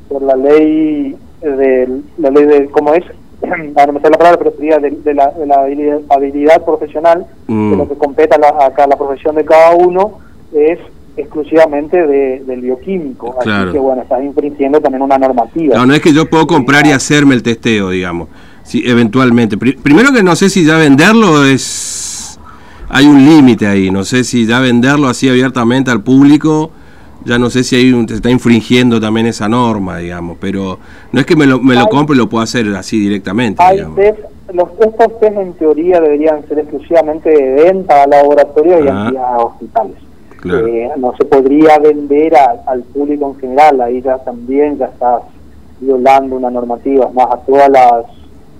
por 0.08 0.22
la 0.22 0.34
ley 0.36 1.16
de 1.40 2.00
la 2.18 2.30
ley 2.30 2.44
de 2.44 2.68
cómo 2.70 2.94
es, 2.94 3.04
no 3.42 3.92
me 3.92 4.00
la 4.00 4.18
palabra, 4.18 4.38
pero 4.38 4.52
sería 4.56 4.78
de, 4.78 5.14
la, 5.14 5.32
habilidad, 6.10 6.64
profesional, 6.64 7.26
de 7.46 7.54
mm. 7.54 7.76
lo 7.76 7.88
que 7.88 7.94
compete 7.94 8.34
a 8.34 8.66
acá 8.66 8.86
la 8.86 8.96
profesión 8.96 9.36
de 9.36 9.44
cada 9.44 9.74
uno 9.74 10.18
es 10.52 10.78
exclusivamente 11.16 12.06
del 12.06 12.60
bioquímico. 12.60 13.36
Así 13.38 13.72
que 13.72 13.78
bueno, 13.78 14.02
estás 14.02 14.22
infringiendo 14.22 14.80
también 14.80 15.02
una 15.02 15.18
normativa. 15.18 15.76
No, 15.76 15.86
no 15.86 15.94
es 15.94 16.00
que 16.00 16.12
yo 16.12 16.28
puedo 16.28 16.46
comprar 16.46 16.86
y 16.86 16.92
hacerme 16.92 17.34
el 17.34 17.42
testeo, 17.42 17.90
digamos. 17.90 18.28
Sí, 18.62 18.82
eventualmente. 18.86 19.56
primero 19.56 20.12
que 20.12 20.22
no 20.22 20.36
sé 20.36 20.48
si 20.48 20.64
ya 20.64 20.76
venderlo 20.76 21.44
es 21.44 21.99
hay 22.90 23.06
un 23.06 23.24
límite 23.24 23.66
ahí. 23.66 23.90
No 23.90 24.04
sé 24.04 24.24
si 24.24 24.46
ya 24.46 24.60
venderlo 24.60 25.08
así 25.08 25.28
abiertamente 25.28 25.90
al 25.90 26.02
público 26.02 26.70
ya 27.24 27.38
no 27.38 27.50
sé 27.50 27.64
si 27.64 27.76
ahí 27.76 28.06
se 28.08 28.14
está 28.14 28.30
infringiendo 28.30 29.00
también 29.00 29.26
esa 29.26 29.48
norma, 29.48 29.98
digamos, 29.98 30.38
pero 30.40 30.78
no 31.12 31.20
es 31.20 31.26
que 31.26 31.36
me 31.36 31.46
lo, 31.46 31.60
me 31.60 31.74
lo 31.74 31.86
compre 31.88 32.14
y 32.14 32.18
lo 32.18 32.28
puedo 32.28 32.42
hacer 32.42 32.66
así 32.74 32.98
directamente. 32.98 33.62
Hay 33.62 33.78
los, 34.52 34.68
estos 34.80 35.20
test 35.20 35.36
en 35.36 35.52
teoría 35.52 36.00
deberían 36.00 36.46
ser 36.48 36.58
exclusivamente 36.58 37.30
de 37.30 37.64
venta 37.64 38.02
a 38.02 38.06
laboratorios 38.06 38.82
y 38.84 39.16
a 39.16 39.36
hospitales. 39.36 39.96
Eh, 40.44 40.88
no 40.96 41.14
se 41.16 41.24
podría 41.26 41.78
vender 41.78 42.34
al 42.66 42.82
público 42.82 43.32
en 43.34 43.40
general, 43.40 43.80
ahí 43.82 44.00
ya 44.00 44.18
también 44.18 44.78
ya 44.78 44.86
estás 44.86 45.22
violando 45.78 46.36
una 46.36 46.50
normativa, 46.50 47.10
más 47.14 47.26
a 47.30 47.36
todas 47.38 47.68
las 47.68 48.06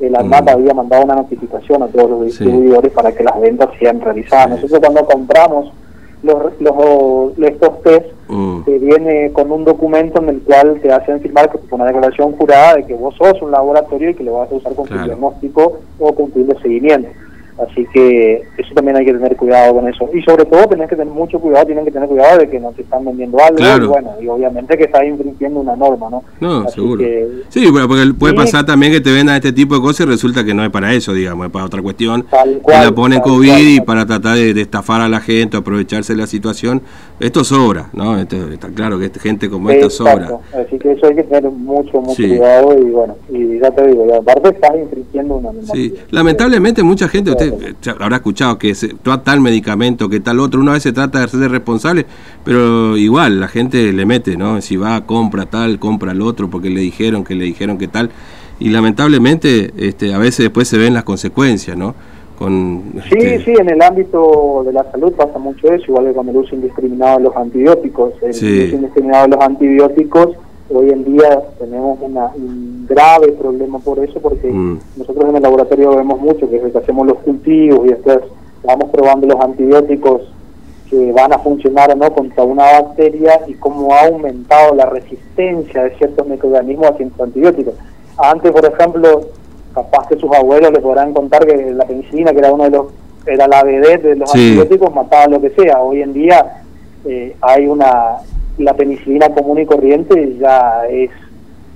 el 0.01 0.17
ANMAT 0.17 0.49
había 0.49 0.75
mandado 0.75 1.05
una 1.05 1.17
notificación 1.17 1.83
a 1.83 1.89
todos 1.89 2.11
los 2.11 2.25
distribuidores 2.25 2.93
para 2.93 3.13
que 3.13 3.23
las 3.23 3.39
ventas 3.41 3.69
sean 3.79 4.01
realizadas. 4.01 4.51
Nosotros 4.51 4.81
cuando 4.81 5.05
compramos 5.05 5.73
los, 6.23 6.53
los, 6.61 7.39
estos 7.39 7.83
test, 7.83 8.07
mm. 8.29 8.63
te 8.65 8.79
viene 8.79 9.33
con 9.33 9.51
un 9.51 9.65
documento 9.65 10.23
en 10.23 10.29
el 10.31 10.41
cual 10.43 10.79
te 10.81 10.93
hacen 10.93 11.21
firmar 11.21 11.51
una 11.71 11.87
declaración 11.87 12.33
jurada 12.33 12.77
de 12.77 12.87
que 12.87 12.95
vos 12.95 13.15
sos 13.17 13.41
un 13.43 13.51
laboratorio 13.51 14.11
y 14.11 14.15
que 14.15 14.25
lo 14.25 14.35
vas 14.35 14.51
a 14.51 14.55
usar 14.55 14.75
con 14.75 14.87
tu 14.87 14.95
diagnóstico 14.95 15.79
o 15.99 16.15
con 16.15 16.31
tu 16.31 16.47
seguimiento. 16.63 17.09
Así 17.61 17.87
que 17.93 18.43
eso 18.57 18.75
también 18.75 18.97
hay 18.97 19.05
que 19.05 19.13
tener 19.13 19.37
cuidado 19.37 19.75
con 19.75 19.89
eso. 19.89 20.09
Y 20.15 20.23
sobre 20.23 20.47
todo 20.47 20.67
tenés 20.67 20.89
que 20.89 20.97
tener 20.97 21.13
mucho 21.13 21.39
cuidado, 21.39 21.67
tienen 21.67 21.85
que 21.85 21.91
tener 21.91 22.09
cuidado 22.09 22.39
de 22.39 22.49
que 22.49 22.59
no 22.59 22.73
te 22.73 22.83
están 22.83 23.05
vendiendo 23.05 23.39
algo. 23.39 23.59
Y 23.59 23.87
bueno, 23.87 24.11
y 24.21 24.29
obviamente 24.29 24.79
que 24.79 24.85
estás 24.85 25.05
infringiendo 25.05 25.61
una 25.61 25.77
norma, 25.77 26.09
¿no? 26.09 26.25
No, 26.41 26.69
seguro. 26.69 27.05
sí, 27.49 27.67
porque 27.71 28.15
puede 28.19 28.35
pasar 28.35 28.65
también 28.65 28.93
que 28.93 29.01
te 29.01 29.13
vendan 29.13 29.37
este 29.37 29.53
tipo 29.53 29.75
de 29.75 29.83
cosas 29.83 30.07
y 30.07 30.11
resulta 30.11 30.43
que 30.43 30.55
no 30.55 30.65
es 30.65 30.71
para 30.71 30.93
eso, 30.95 31.13
digamos, 31.13 31.47
es 31.47 31.53
para 31.53 31.67
otra 31.67 31.83
cuestión. 31.83 32.25
Cual, 32.31 32.63
la 32.67 32.93
ponen 32.93 33.21
COVID 33.21 33.59
y 33.59 33.81
para 33.81 34.07
tratar 34.07 34.37
de, 34.37 34.59
estafar 34.59 35.03
a 35.03 35.09
la 35.09 35.21
gente, 35.21 35.57
aprovecharse 35.57 36.15
de 36.15 36.19
la 36.19 36.27
situación. 36.27 36.83
Esto 37.21 37.45
sobra, 37.45 37.91
¿no? 37.93 38.17
está 38.19 38.69
claro 38.75 38.99
que 38.99 39.11
gente 39.21 39.51
como 39.51 39.69
esta 39.69 39.91
sobra. 39.91 40.39
Así 40.55 40.79
que 40.79 40.93
eso 40.93 41.07
hay 41.07 41.17
que 41.17 41.23
tener 41.25 41.51
mucho, 41.51 42.01
mucho 42.01 42.23
cuidado 42.23 42.79
y 42.79 42.91
bueno, 42.91 43.15
y 43.29 43.61
ya 43.61 43.71
te 43.71 43.87
digo, 43.89 44.07
aparte 44.15 44.49
estás 44.49 44.71
infringiendo 44.81 45.35
una. 45.35 45.51
Sí, 45.71 45.95
lamentablemente 46.11 46.83
mucha 46.83 47.09
gente, 47.09 47.31
usted 47.31 47.53
habrá 48.01 48.17
escuchado 48.17 48.57
que 48.57 48.75
se, 48.75 48.95
tal 49.23 49.41
medicamento, 49.41 50.09
que 50.09 50.21
tal 50.21 50.41
otro, 50.41 50.61
una 50.61 50.73
vez 50.73 50.83
se 50.83 50.93
trata 50.93 51.21
de 51.21 51.29
ser 51.29 51.51
responsable, 51.51 52.07
pero 52.43 52.97
igual 52.97 53.39
la 53.39 53.49
gente 53.49 53.93
le 53.93 54.07
mete, 54.07 54.39
¿no? 54.39 54.63
Si 54.63 54.79
va, 54.79 55.05
compra 55.05 55.45
tal, 55.45 55.79
compra 55.79 56.13
el 56.13 56.23
otro, 56.23 56.49
porque 56.49 56.71
le 56.71 56.81
dijeron 56.81 57.23
que 57.23 57.35
le 57.35 57.45
dijeron 57.45 57.77
que 57.77 57.89
tal, 57.89 58.09
y 58.59 58.71
lamentablemente 58.71 59.73
este, 59.77 60.15
a 60.15 60.19
veces 60.19 60.45
después 60.45 60.69
se 60.69 60.79
ven 60.79 60.95
las 60.95 61.05
consecuencias, 61.05 61.77
¿no? 61.77 61.95
Con, 62.41 62.95
sí, 63.11 63.19
este 63.19 63.45
sí, 63.45 63.55
en 63.61 63.69
el 63.69 63.83
ámbito 63.83 64.63
de 64.65 64.73
la 64.73 64.91
salud 64.91 65.13
pasa 65.13 65.39
mucho 65.39 65.71
eso, 65.75 65.85
igual 65.89 66.07
que 66.07 66.15
con 66.15 66.27
el 66.27 66.37
uso 66.39 66.55
indiscriminado 66.55 67.19
de 67.19 67.25
los 67.25 67.37
antibióticos. 67.37 68.15
El 68.23 68.31
uso 68.31 68.47
indiscriminado 68.47 69.25
de 69.25 69.37
los 69.37 69.45
antibióticos 69.45 70.37
hoy 70.71 70.89
en 70.89 71.05
día 71.05 71.43
tenemos 71.59 71.99
un 72.01 72.87
grave 72.89 73.33
problema 73.33 73.79
por 73.81 73.99
eso, 73.99 74.19
porque 74.21 74.51
mm. 74.51 74.79
nosotros 74.97 75.29
en 75.29 75.37
el 75.37 75.43
laboratorio 75.43 75.95
vemos 75.97 76.19
mucho, 76.19 76.49
que 76.49 76.63
hacemos 76.75 77.07
los 77.07 77.19
cultivos 77.19 77.85
y 77.85 77.91
después 77.91 78.21
vamos 78.65 78.89
probando 78.89 79.27
los 79.27 79.39
antibióticos 79.39 80.23
que 80.89 81.13
van 81.13 81.35
a 81.35 81.39
funcionar 81.41 81.91
o 81.93 81.95
no 81.95 82.11
contra 82.11 82.43
una 82.43 82.65
bacteria 82.81 83.43
y 83.49 83.53
cómo 83.53 83.93
ha 83.93 84.07
aumentado 84.07 84.75
la 84.75 84.87
resistencia 84.87 85.83
de 85.85 85.97
ciertos 85.99 86.27
microorganismos 86.27 86.87
a 86.87 86.97
ciertos 86.97 87.21
antibióticos. 87.21 87.75
Antes, 88.17 88.51
por 88.51 88.65
ejemplo, 88.65 89.29
capaz 89.75 90.09
que 90.09 90.17
sus 90.17 90.33
abuelos 90.33 90.73
le 90.73 90.81
podrán 90.81 91.13
contar 91.13 91.47
que 91.47 91.73
la 91.73 91.85
penicilina, 91.85 92.33
que 92.33 92.39
era 92.39 92.53
uno 92.53 92.65
de 92.65 92.71
los 92.71 92.87
era 93.27 93.47
la 93.47 93.63
vedette 93.63 94.03
de 94.03 94.17
los 94.17 94.35
antibióticos, 94.35 94.95
mataba 94.95 95.27
lo 95.27 95.41
que 95.41 95.51
sea. 95.51 95.81
Hoy 95.81 96.01
en 96.03 96.13
día 96.13 96.63
eh, 97.05 97.37
hay 97.41 97.67
una 97.67 98.17
la 98.59 98.75
penicilina 98.75 99.29
común 99.31 99.59
y 99.59 99.67
corriente 99.67 100.37
ya 100.39 100.87
es 100.89 101.11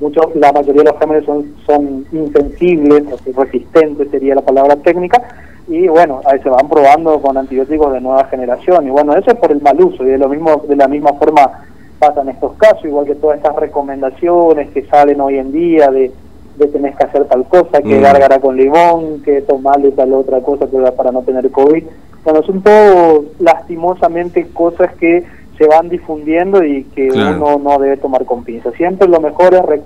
mucho, 0.01 0.21
la 0.35 0.53
mayoría 0.53 0.83
de 0.83 0.91
los 0.91 0.99
gérmenes 0.99 1.25
son, 1.25 1.55
son 1.65 2.07
insensibles, 2.13 3.05
resistentes 3.35 4.11
sería 4.11 4.35
la 4.35 4.43
palabra 4.43 4.77
técnica, 4.77 5.23
y 5.69 5.87
bueno, 5.89 6.21
ahí 6.27 6.41
se 6.41 6.51
van 6.51 6.69
probando 6.69 7.21
con 7.23 7.39
antibióticos 7.39 7.93
de 7.93 8.01
nueva 8.01 8.25
generación, 8.25 8.87
y 8.87 8.91
bueno, 8.91 9.17
eso 9.17 9.31
es 9.31 9.39
por 9.39 9.53
el 9.53 9.63
mal 9.63 9.81
uso, 9.81 10.03
y 10.03 10.09
de, 10.09 10.19
lo 10.19 10.29
mismo, 10.29 10.63
de 10.69 10.77
la 10.77 10.89
misma 10.89 11.13
forma 11.15 11.65
pasan 11.99 12.29
estos 12.29 12.55
casos, 12.55 12.85
igual 12.85 13.07
que 13.07 13.15
todas 13.15 13.37
estas 13.37 13.55
recomendaciones 13.57 14.71
que 14.71 14.85
salen 14.87 15.21
hoy 15.21 15.39
en 15.39 15.53
día 15.53 15.89
de, 15.91 16.11
de 16.57 16.67
tenés 16.69 16.97
que 16.97 17.05
hacer 17.05 17.25
tal 17.25 17.45
cosa, 17.49 17.83
que 17.83 18.01
mm. 18.01 18.41
con 18.41 18.57
limón, 18.57 19.23
que 19.23 19.43
tomarle 19.43 19.91
tal 19.93 20.13
otra 20.13 20.41
cosa 20.41 20.67
para 20.97 21.11
no 21.11 21.23
tener 21.23 21.51
COVID. 21.51 21.85
Bueno, 22.25 22.43
son 22.43 22.63
todo 22.63 23.25
lastimosamente 23.39 24.49
cosas 24.53 24.95
que 24.95 25.25
se 25.59 25.67
van 25.67 25.89
difundiendo 25.89 26.65
y 26.65 26.85
que 26.85 27.11
uno 27.11 27.59
no 27.59 27.79
debe 27.79 27.97
tomar 27.97 28.25
con 28.25 28.45
pinza. 28.45 28.71
Siempre 28.73 29.09
lo 29.09 29.21
mejor 29.21 29.55
es 29.55 29.81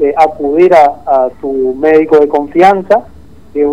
eh, 0.00 0.14
acudir 0.16 0.72
a, 0.74 1.28
tu 1.40 1.74
médico 1.74 2.18
de 2.18 2.28
confianza, 2.28 3.04
que, 3.52 3.64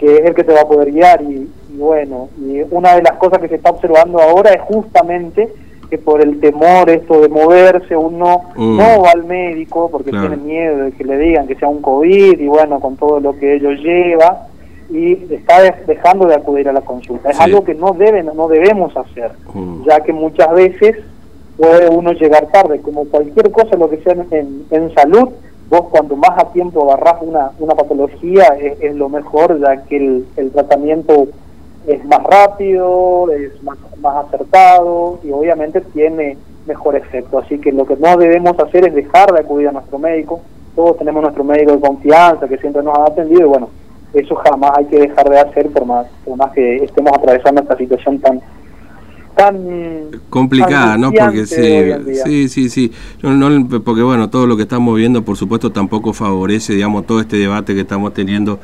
es 0.00 0.24
el 0.24 0.34
que 0.34 0.44
te 0.44 0.52
va 0.52 0.62
a 0.62 0.68
poder 0.68 0.92
guiar. 0.92 1.22
Y, 1.22 1.50
bueno, 1.70 2.28
y 2.38 2.62
una 2.70 2.94
de 2.94 3.02
las 3.02 3.14
cosas 3.14 3.38
que 3.38 3.48
se 3.48 3.56
está 3.56 3.70
observando 3.70 4.20
ahora 4.20 4.52
es 4.52 4.60
justamente 4.62 5.52
que 5.88 5.98
por 5.98 6.20
el 6.20 6.40
temor 6.40 6.90
esto 6.90 7.20
de 7.20 7.28
moverse 7.28 7.96
uno 7.96 8.42
mm. 8.56 8.76
no 8.76 9.02
va 9.02 9.10
al 9.12 9.24
médico 9.24 9.88
porque 9.90 10.10
tiene 10.10 10.36
miedo 10.36 10.84
de 10.84 10.92
que 10.92 11.04
le 11.04 11.18
digan 11.18 11.46
que 11.46 11.54
sea 11.54 11.68
un 11.68 11.82
COVID 11.82 12.38
y 12.38 12.46
bueno, 12.46 12.80
con 12.80 12.96
todo 12.96 13.20
lo 13.20 13.38
que 13.38 13.56
ello 13.56 13.70
lleva 13.72 14.48
y 14.90 15.12
está 15.32 15.62
dejando 15.86 16.26
de 16.26 16.34
acudir 16.34 16.68
a 16.68 16.72
la 16.72 16.80
consulta. 16.80 17.30
Es 17.30 17.40
algo 17.40 17.64
que 17.64 17.74
no 17.74 17.92
deben, 17.92 18.30
no 18.34 18.48
debemos 18.48 18.96
hacer, 18.96 19.32
mm. 19.52 19.84
ya 19.84 20.00
que 20.00 20.12
muchas 20.12 20.52
veces 20.52 20.96
puede 21.56 21.88
uno 21.88 22.12
llegar 22.12 22.46
tarde, 22.48 22.80
como 22.80 23.04
cualquier 23.06 23.50
cosa, 23.50 23.76
lo 23.76 23.88
que 23.88 23.98
sea 23.98 24.12
en, 24.12 24.64
en 24.70 24.94
salud, 24.94 25.30
vos 25.68 25.86
cuando 25.90 26.16
más 26.16 26.38
a 26.38 26.52
tiempo 26.52 26.82
agarrás 26.84 27.22
una, 27.22 27.50
una 27.58 27.74
patología 27.74 28.44
es, 28.60 28.94
lo 28.94 29.08
mejor, 29.08 29.60
ya 29.60 29.82
que 29.84 29.96
el, 29.96 30.26
el, 30.36 30.50
tratamiento 30.50 31.28
es 31.86 32.04
más 32.04 32.22
rápido, 32.22 33.30
es 33.32 33.62
más, 33.62 33.78
más 34.00 34.26
acertado 34.26 35.20
y 35.22 35.30
obviamente 35.30 35.80
tiene 35.80 36.36
mejor 36.66 36.96
efecto. 36.96 37.38
Así 37.38 37.58
que 37.58 37.72
lo 37.72 37.86
que 37.86 37.96
no 37.96 38.16
debemos 38.16 38.58
hacer 38.58 38.88
es 38.88 38.94
dejar 38.94 39.32
de 39.32 39.40
acudir 39.40 39.68
a 39.68 39.72
nuestro 39.72 39.98
médico. 39.98 40.40
Todos 40.74 40.98
tenemos 40.98 41.22
nuestro 41.22 41.44
médico 41.44 41.72
de 41.72 41.80
confianza 41.80 42.48
que 42.48 42.58
siempre 42.58 42.82
nos 42.82 42.98
ha 42.98 43.04
atendido 43.04 43.40
y 43.40 43.44
bueno, 43.44 43.70
eso 44.12 44.34
jamás 44.36 44.72
hay 44.76 44.86
que 44.86 45.00
dejar 45.00 45.28
de 45.28 45.38
hacer 45.38 45.70
por 45.70 45.86
más, 45.86 46.06
por 46.24 46.36
más 46.36 46.52
que 46.52 46.76
estemos 46.76 47.12
atravesando 47.16 47.62
esta 47.62 47.76
situación 47.76 48.18
tan 48.18 48.40
tan 49.36 50.10
complicada, 50.30 50.96
¿no? 50.96 51.12
Porque 51.12 51.44
sí, 51.46 52.48
sí, 52.48 52.70
sí, 52.70 52.92
No, 53.22 53.68
porque 53.84 54.02
bueno, 54.02 54.30
todo 54.30 54.46
lo 54.46 54.56
que 54.56 54.62
estamos 54.62 54.96
viendo, 54.96 55.22
por 55.22 55.36
supuesto, 55.36 55.70
tampoco 55.70 56.14
favorece, 56.14 56.72
digamos, 56.72 57.06
todo 57.06 57.20
este 57.20 57.36
debate 57.36 57.74
que 57.74 57.82
estamos 57.82 58.14
teniendo, 58.14 58.58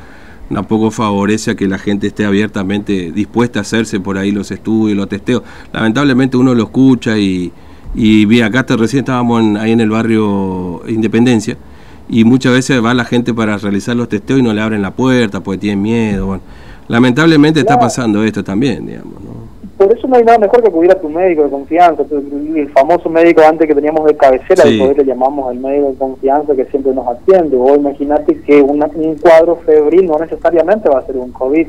tampoco 0.52 0.90
favorece 0.90 1.52
a 1.52 1.54
que 1.54 1.68
la 1.68 1.78
gente 1.78 2.06
esté 2.06 2.24
abiertamente 2.24 3.12
dispuesta 3.12 3.60
a 3.60 3.62
hacerse 3.62 4.00
por 4.00 4.18
ahí 4.18 4.30
los 4.30 4.50
estudios, 4.50 4.96
los 4.96 5.08
testeos. 5.08 5.42
Lamentablemente 5.72 6.36
uno 6.36 6.54
lo 6.54 6.64
escucha 6.64 7.18
y, 7.18 7.52
y 7.94 8.24
vi 8.26 8.40
acá 8.40 8.64
recién 8.76 9.00
estábamos 9.00 9.56
ahí 9.58 9.72
en 9.72 9.80
el 9.80 9.90
barrio 9.90 10.82
Independencia 10.88 11.56
y 12.08 12.24
muchas 12.24 12.52
veces 12.52 12.84
va 12.84 12.94
la 12.94 13.04
gente 13.04 13.32
para 13.32 13.56
realizar 13.56 13.96
los 13.96 14.08
testeos 14.08 14.40
y 14.40 14.42
no 14.42 14.52
le 14.52 14.60
abren 14.60 14.82
la 14.82 14.92
puerta 14.92 15.40
porque 15.40 15.58
tienen 15.58 15.82
miedo. 15.82 16.26
Bueno, 16.26 16.42
lamentablemente 16.88 17.60
está 17.60 17.78
pasando 17.78 18.22
esto 18.22 18.44
también, 18.44 18.86
digamos. 18.86 19.14
¿no? 19.22 19.41
Por 19.82 19.98
eso 19.98 20.06
no 20.06 20.16
hay 20.16 20.22
nada 20.22 20.38
mejor 20.38 20.62
que 20.62 20.68
acudir 20.68 20.92
a 20.92 21.00
tu 21.00 21.08
médico 21.08 21.42
de 21.42 21.50
confianza, 21.50 22.04
el 22.08 22.68
famoso 22.70 23.10
médico 23.10 23.42
antes 23.42 23.66
que 23.66 23.74
teníamos 23.74 24.04
de 24.06 24.16
cabecera, 24.16 24.62
sí. 24.62 24.78
le 24.78 25.04
llamamos 25.04 25.50
al 25.50 25.58
médico 25.58 25.88
de 25.88 25.96
confianza 25.96 26.54
que 26.54 26.66
siempre 26.66 26.94
nos 26.94 27.08
atiende. 27.08 27.56
O 27.56 27.74
imagínate 27.74 28.40
que 28.42 28.62
un 28.62 28.78
cuadro 29.20 29.56
febril 29.56 30.06
no 30.06 30.18
necesariamente 30.18 30.88
va 30.88 31.00
a 31.00 31.06
ser 31.06 31.16
un 31.16 31.32
COVID, 31.32 31.66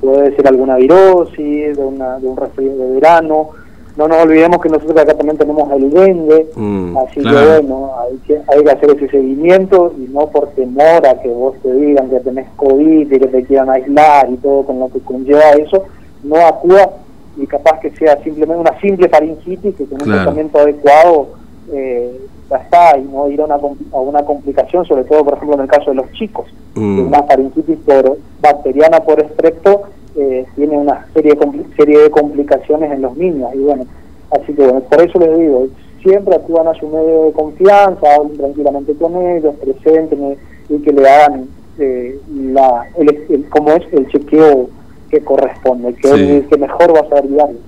puede 0.00 0.36
ser 0.36 0.46
alguna 0.46 0.76
virosis, 0.76 1.76
de, 1.76 1.82
una, 1.84 2.20
de 2.20 2.28
un 2.28 2.36
resfriado 2.36 2.78
de 2.78 2.92
verano, 2.92 3.48
no 3.96 4.06
nos 4.06 4.22
olvidemos 4.22 4.60
que 4.60 4.68
nosotros 4.68 4.96
acá 4.96 5.14
también 5.14 5.36
tenemos 5.36 5.68
el 5.72 5.90
dengue, 5.90 6.46
mm, 6.54 6.96
así 6.98 7.20
que 7.20 7.30
bueno, 7.32 7.90
hay 8.00 8.16
que, 8.28 8.40
hay 8.46 8.62
que 8.62 8.70
hacer 8.70 8.90
ese 8.90 9.08
seguimiento 9.08 9.92
y 9.98 10.02
no 10.12 10.28
por 10.28 10.50
temor 10.50 11.04
a 11.04 11.20
que 11.20 11.28
vos 11.28 11.56
te 11.64 11.72
digan 11.72 12.08
que 12.10 12.20
tenés 12.20 12.46
COVID 12.54 13.12
y 13.12 13.18
que 13.18 13.26
te 13.26 13.42
quieran 13.42 13.70
aislar 13.70 14.30
y 14.30 14.36
todo 14.36 14.62
con 14.62 14.78
lo 14.78 14.88
que 14.88 15.00
conlleva 15.00 15.50
eso, 15.50 15.82
no 16.22 16.36
actúa 16.36 16.99
y 17.36 17.46
capaz 17.46 17.80
que 17.80 17.90
sea 17.90 18.22
simplemente 18.22 18.60
una 18.60 18.80
simple 18.80 19.08
faringitis 19.08 19.76
que 19.76 19.86
con 19.86 20.02
un 20.02 20.08
tratamiento 20.08 20.58
adecuado 20.58 21.28
eh, 21.72 22.20
ya 22.50 22.56
está 22.56 22.98
y 22.98 23.04
no 23.04 23.28
ir 23.28 23.40
a 23.40 23.44
una, 23.44 23.54
a 23.54 24.00
una 24.00 24.22
complicación, 24.24 24.84
sobre 24.84 25.04
todo 25.04 25.24
por 25.24 25.34
ejemplo 25.34 25.54
en 25.56 25.62
el 25.62 25.68
caso 25.68 25.90
de 25.90 25.96
los 25.96 26.10
chicos, 26.12 26.46
mm. 26.74 27.06
una 27.06 27.22
faringitis 27.22 27.78
por, 27.86 28.18
bacteriana 28.40 29.00
por 29.00 29.20
estrepto 29.20 29.82
eh, 30.16 30.44
tiene 30.56 30.76
una 30.76 31.06
serie 31.14 31.34
de, 31.34 31.64
serie 31.76 31.98
de 32.00 32.10
complicaciones 32.10 32.90
en 32.90 33.02
los 33.02 33.16
niños. 33.16 33.50
Y 33.54 33.58
bueno, 33.58 33.86
así 34.32 34.52
que 34.52 34.62
bueno, 34.62 34.80
por 34.80 35.00
eso 35.00 35.18
les 35.20 35.38
digo, 35.38 35.66
siempre 36.02 36.34
actúan 36.34 36.66
a 36.66 36.74
su 36.74 36.88
medio 36.88 37.24
de 37.24 37.32
confianza, 37.32 38.14
hablen 38.14 38.36
tranquilamente 38.36 38.94
con 38.94 39.16
ellos, 39.16 39.54
presenten 39.56 40.36
y 40.68 40.78
que 40.78 40.92
le 40.92 41.08
hagan 41.08 41.48
eh, 41.78 42.18
la, 42.28 42.86
el, 42.96 43.48
como 43.50 43.70
es 43.70 43.82
el 43.92 44.08
chequeo 44.08 44.68
que 45.10 45.20
corresponde, 45.22 45.94
que, 45.94 46.46
que 46.48 46.56
mejor 46.56 46.94
va 46.94 47.18
a 47.18 47.20
diario. 47.22 47.58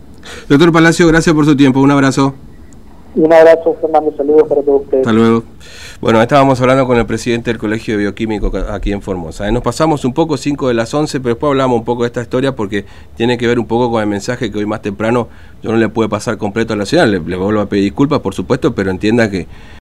Doctor 0.49 0.72
Palacio, 0.72 1.06
gracias 1.08 1.34
por 1.34 1.44
su 1.44 1.56
tiempo, 1.56 1.80
un 1.80 1.90
abrazo. 1.90 2.34
Un 3.14 3.30
abrazo, 3.30 3.76
Fernando, 3.80 4.14
saludos 4.16 4.49
para 4.49 4.62
todos 4.62 4.82
ustedes. 4.82 5.06
Hasta 5.06 5.12
luego. 5.12 5.42
Bueno, 6.00 6.20
estábamos 6.22 6.61
hablando 6.61 6.87
con 6.87 6.96
el 6.96 7.04
presidente 7.04 7.50
del 7.50 7.58
Colegio 7.58 7.94
de 7.94 8.04
Bioquímico 8.04 8.50
aquí 8.70 8.90
en 8.90 9.02
Formosa. 9.02 9.50
Nos 9.50 9.62
pasamos 9.62 10.04
un 10.04 10.14
poco 10.14 10.37
5 10.37 10.68
de 10.68 10.75
las 10.75 10.92
11, 10.94 11.20
pero 11.20 11.34
después 11.34 11.50
hablamos 11.50 11.78
un 11.78 11.84
poco 11.84 12.02
de 12.02 12.06
esta 12.06 12.22
historia 12.22 12.56
porque 12.56 12.87
tiene 13.14 13.37
que 13.37 13.46
ver 13.46 13.58
un 13.58 13.66
poco 13.66 13.90
con 13.90 14.00
el 14.00 14.08
mensaje 14.08 14.50
que 14.50 14.58
hoy 14.58 14.66
más 14.66 14.80
temprano 14.80 15.28
yo 15.62 15.70
no 15.70 15.76
le 15.76 15.88
pude 15.90 16.08
pasar 16.08 16.38
completo 16.38 16.72
a 16.72 16.76
la 16.76 16.87
ciudad. 16.87 17.06
Le, 17.06 17.20
le 17.20 17.37
vuelvo 17.37 17.61
a 17.61 17.66
pedir 17.66 17.84
disculpas, 17.84 18.20
por 18.20 18.34
supuesto, 18.34 18.75
pero 18.75 18.90
entienda 18.90 19.30
que 19.30 19.46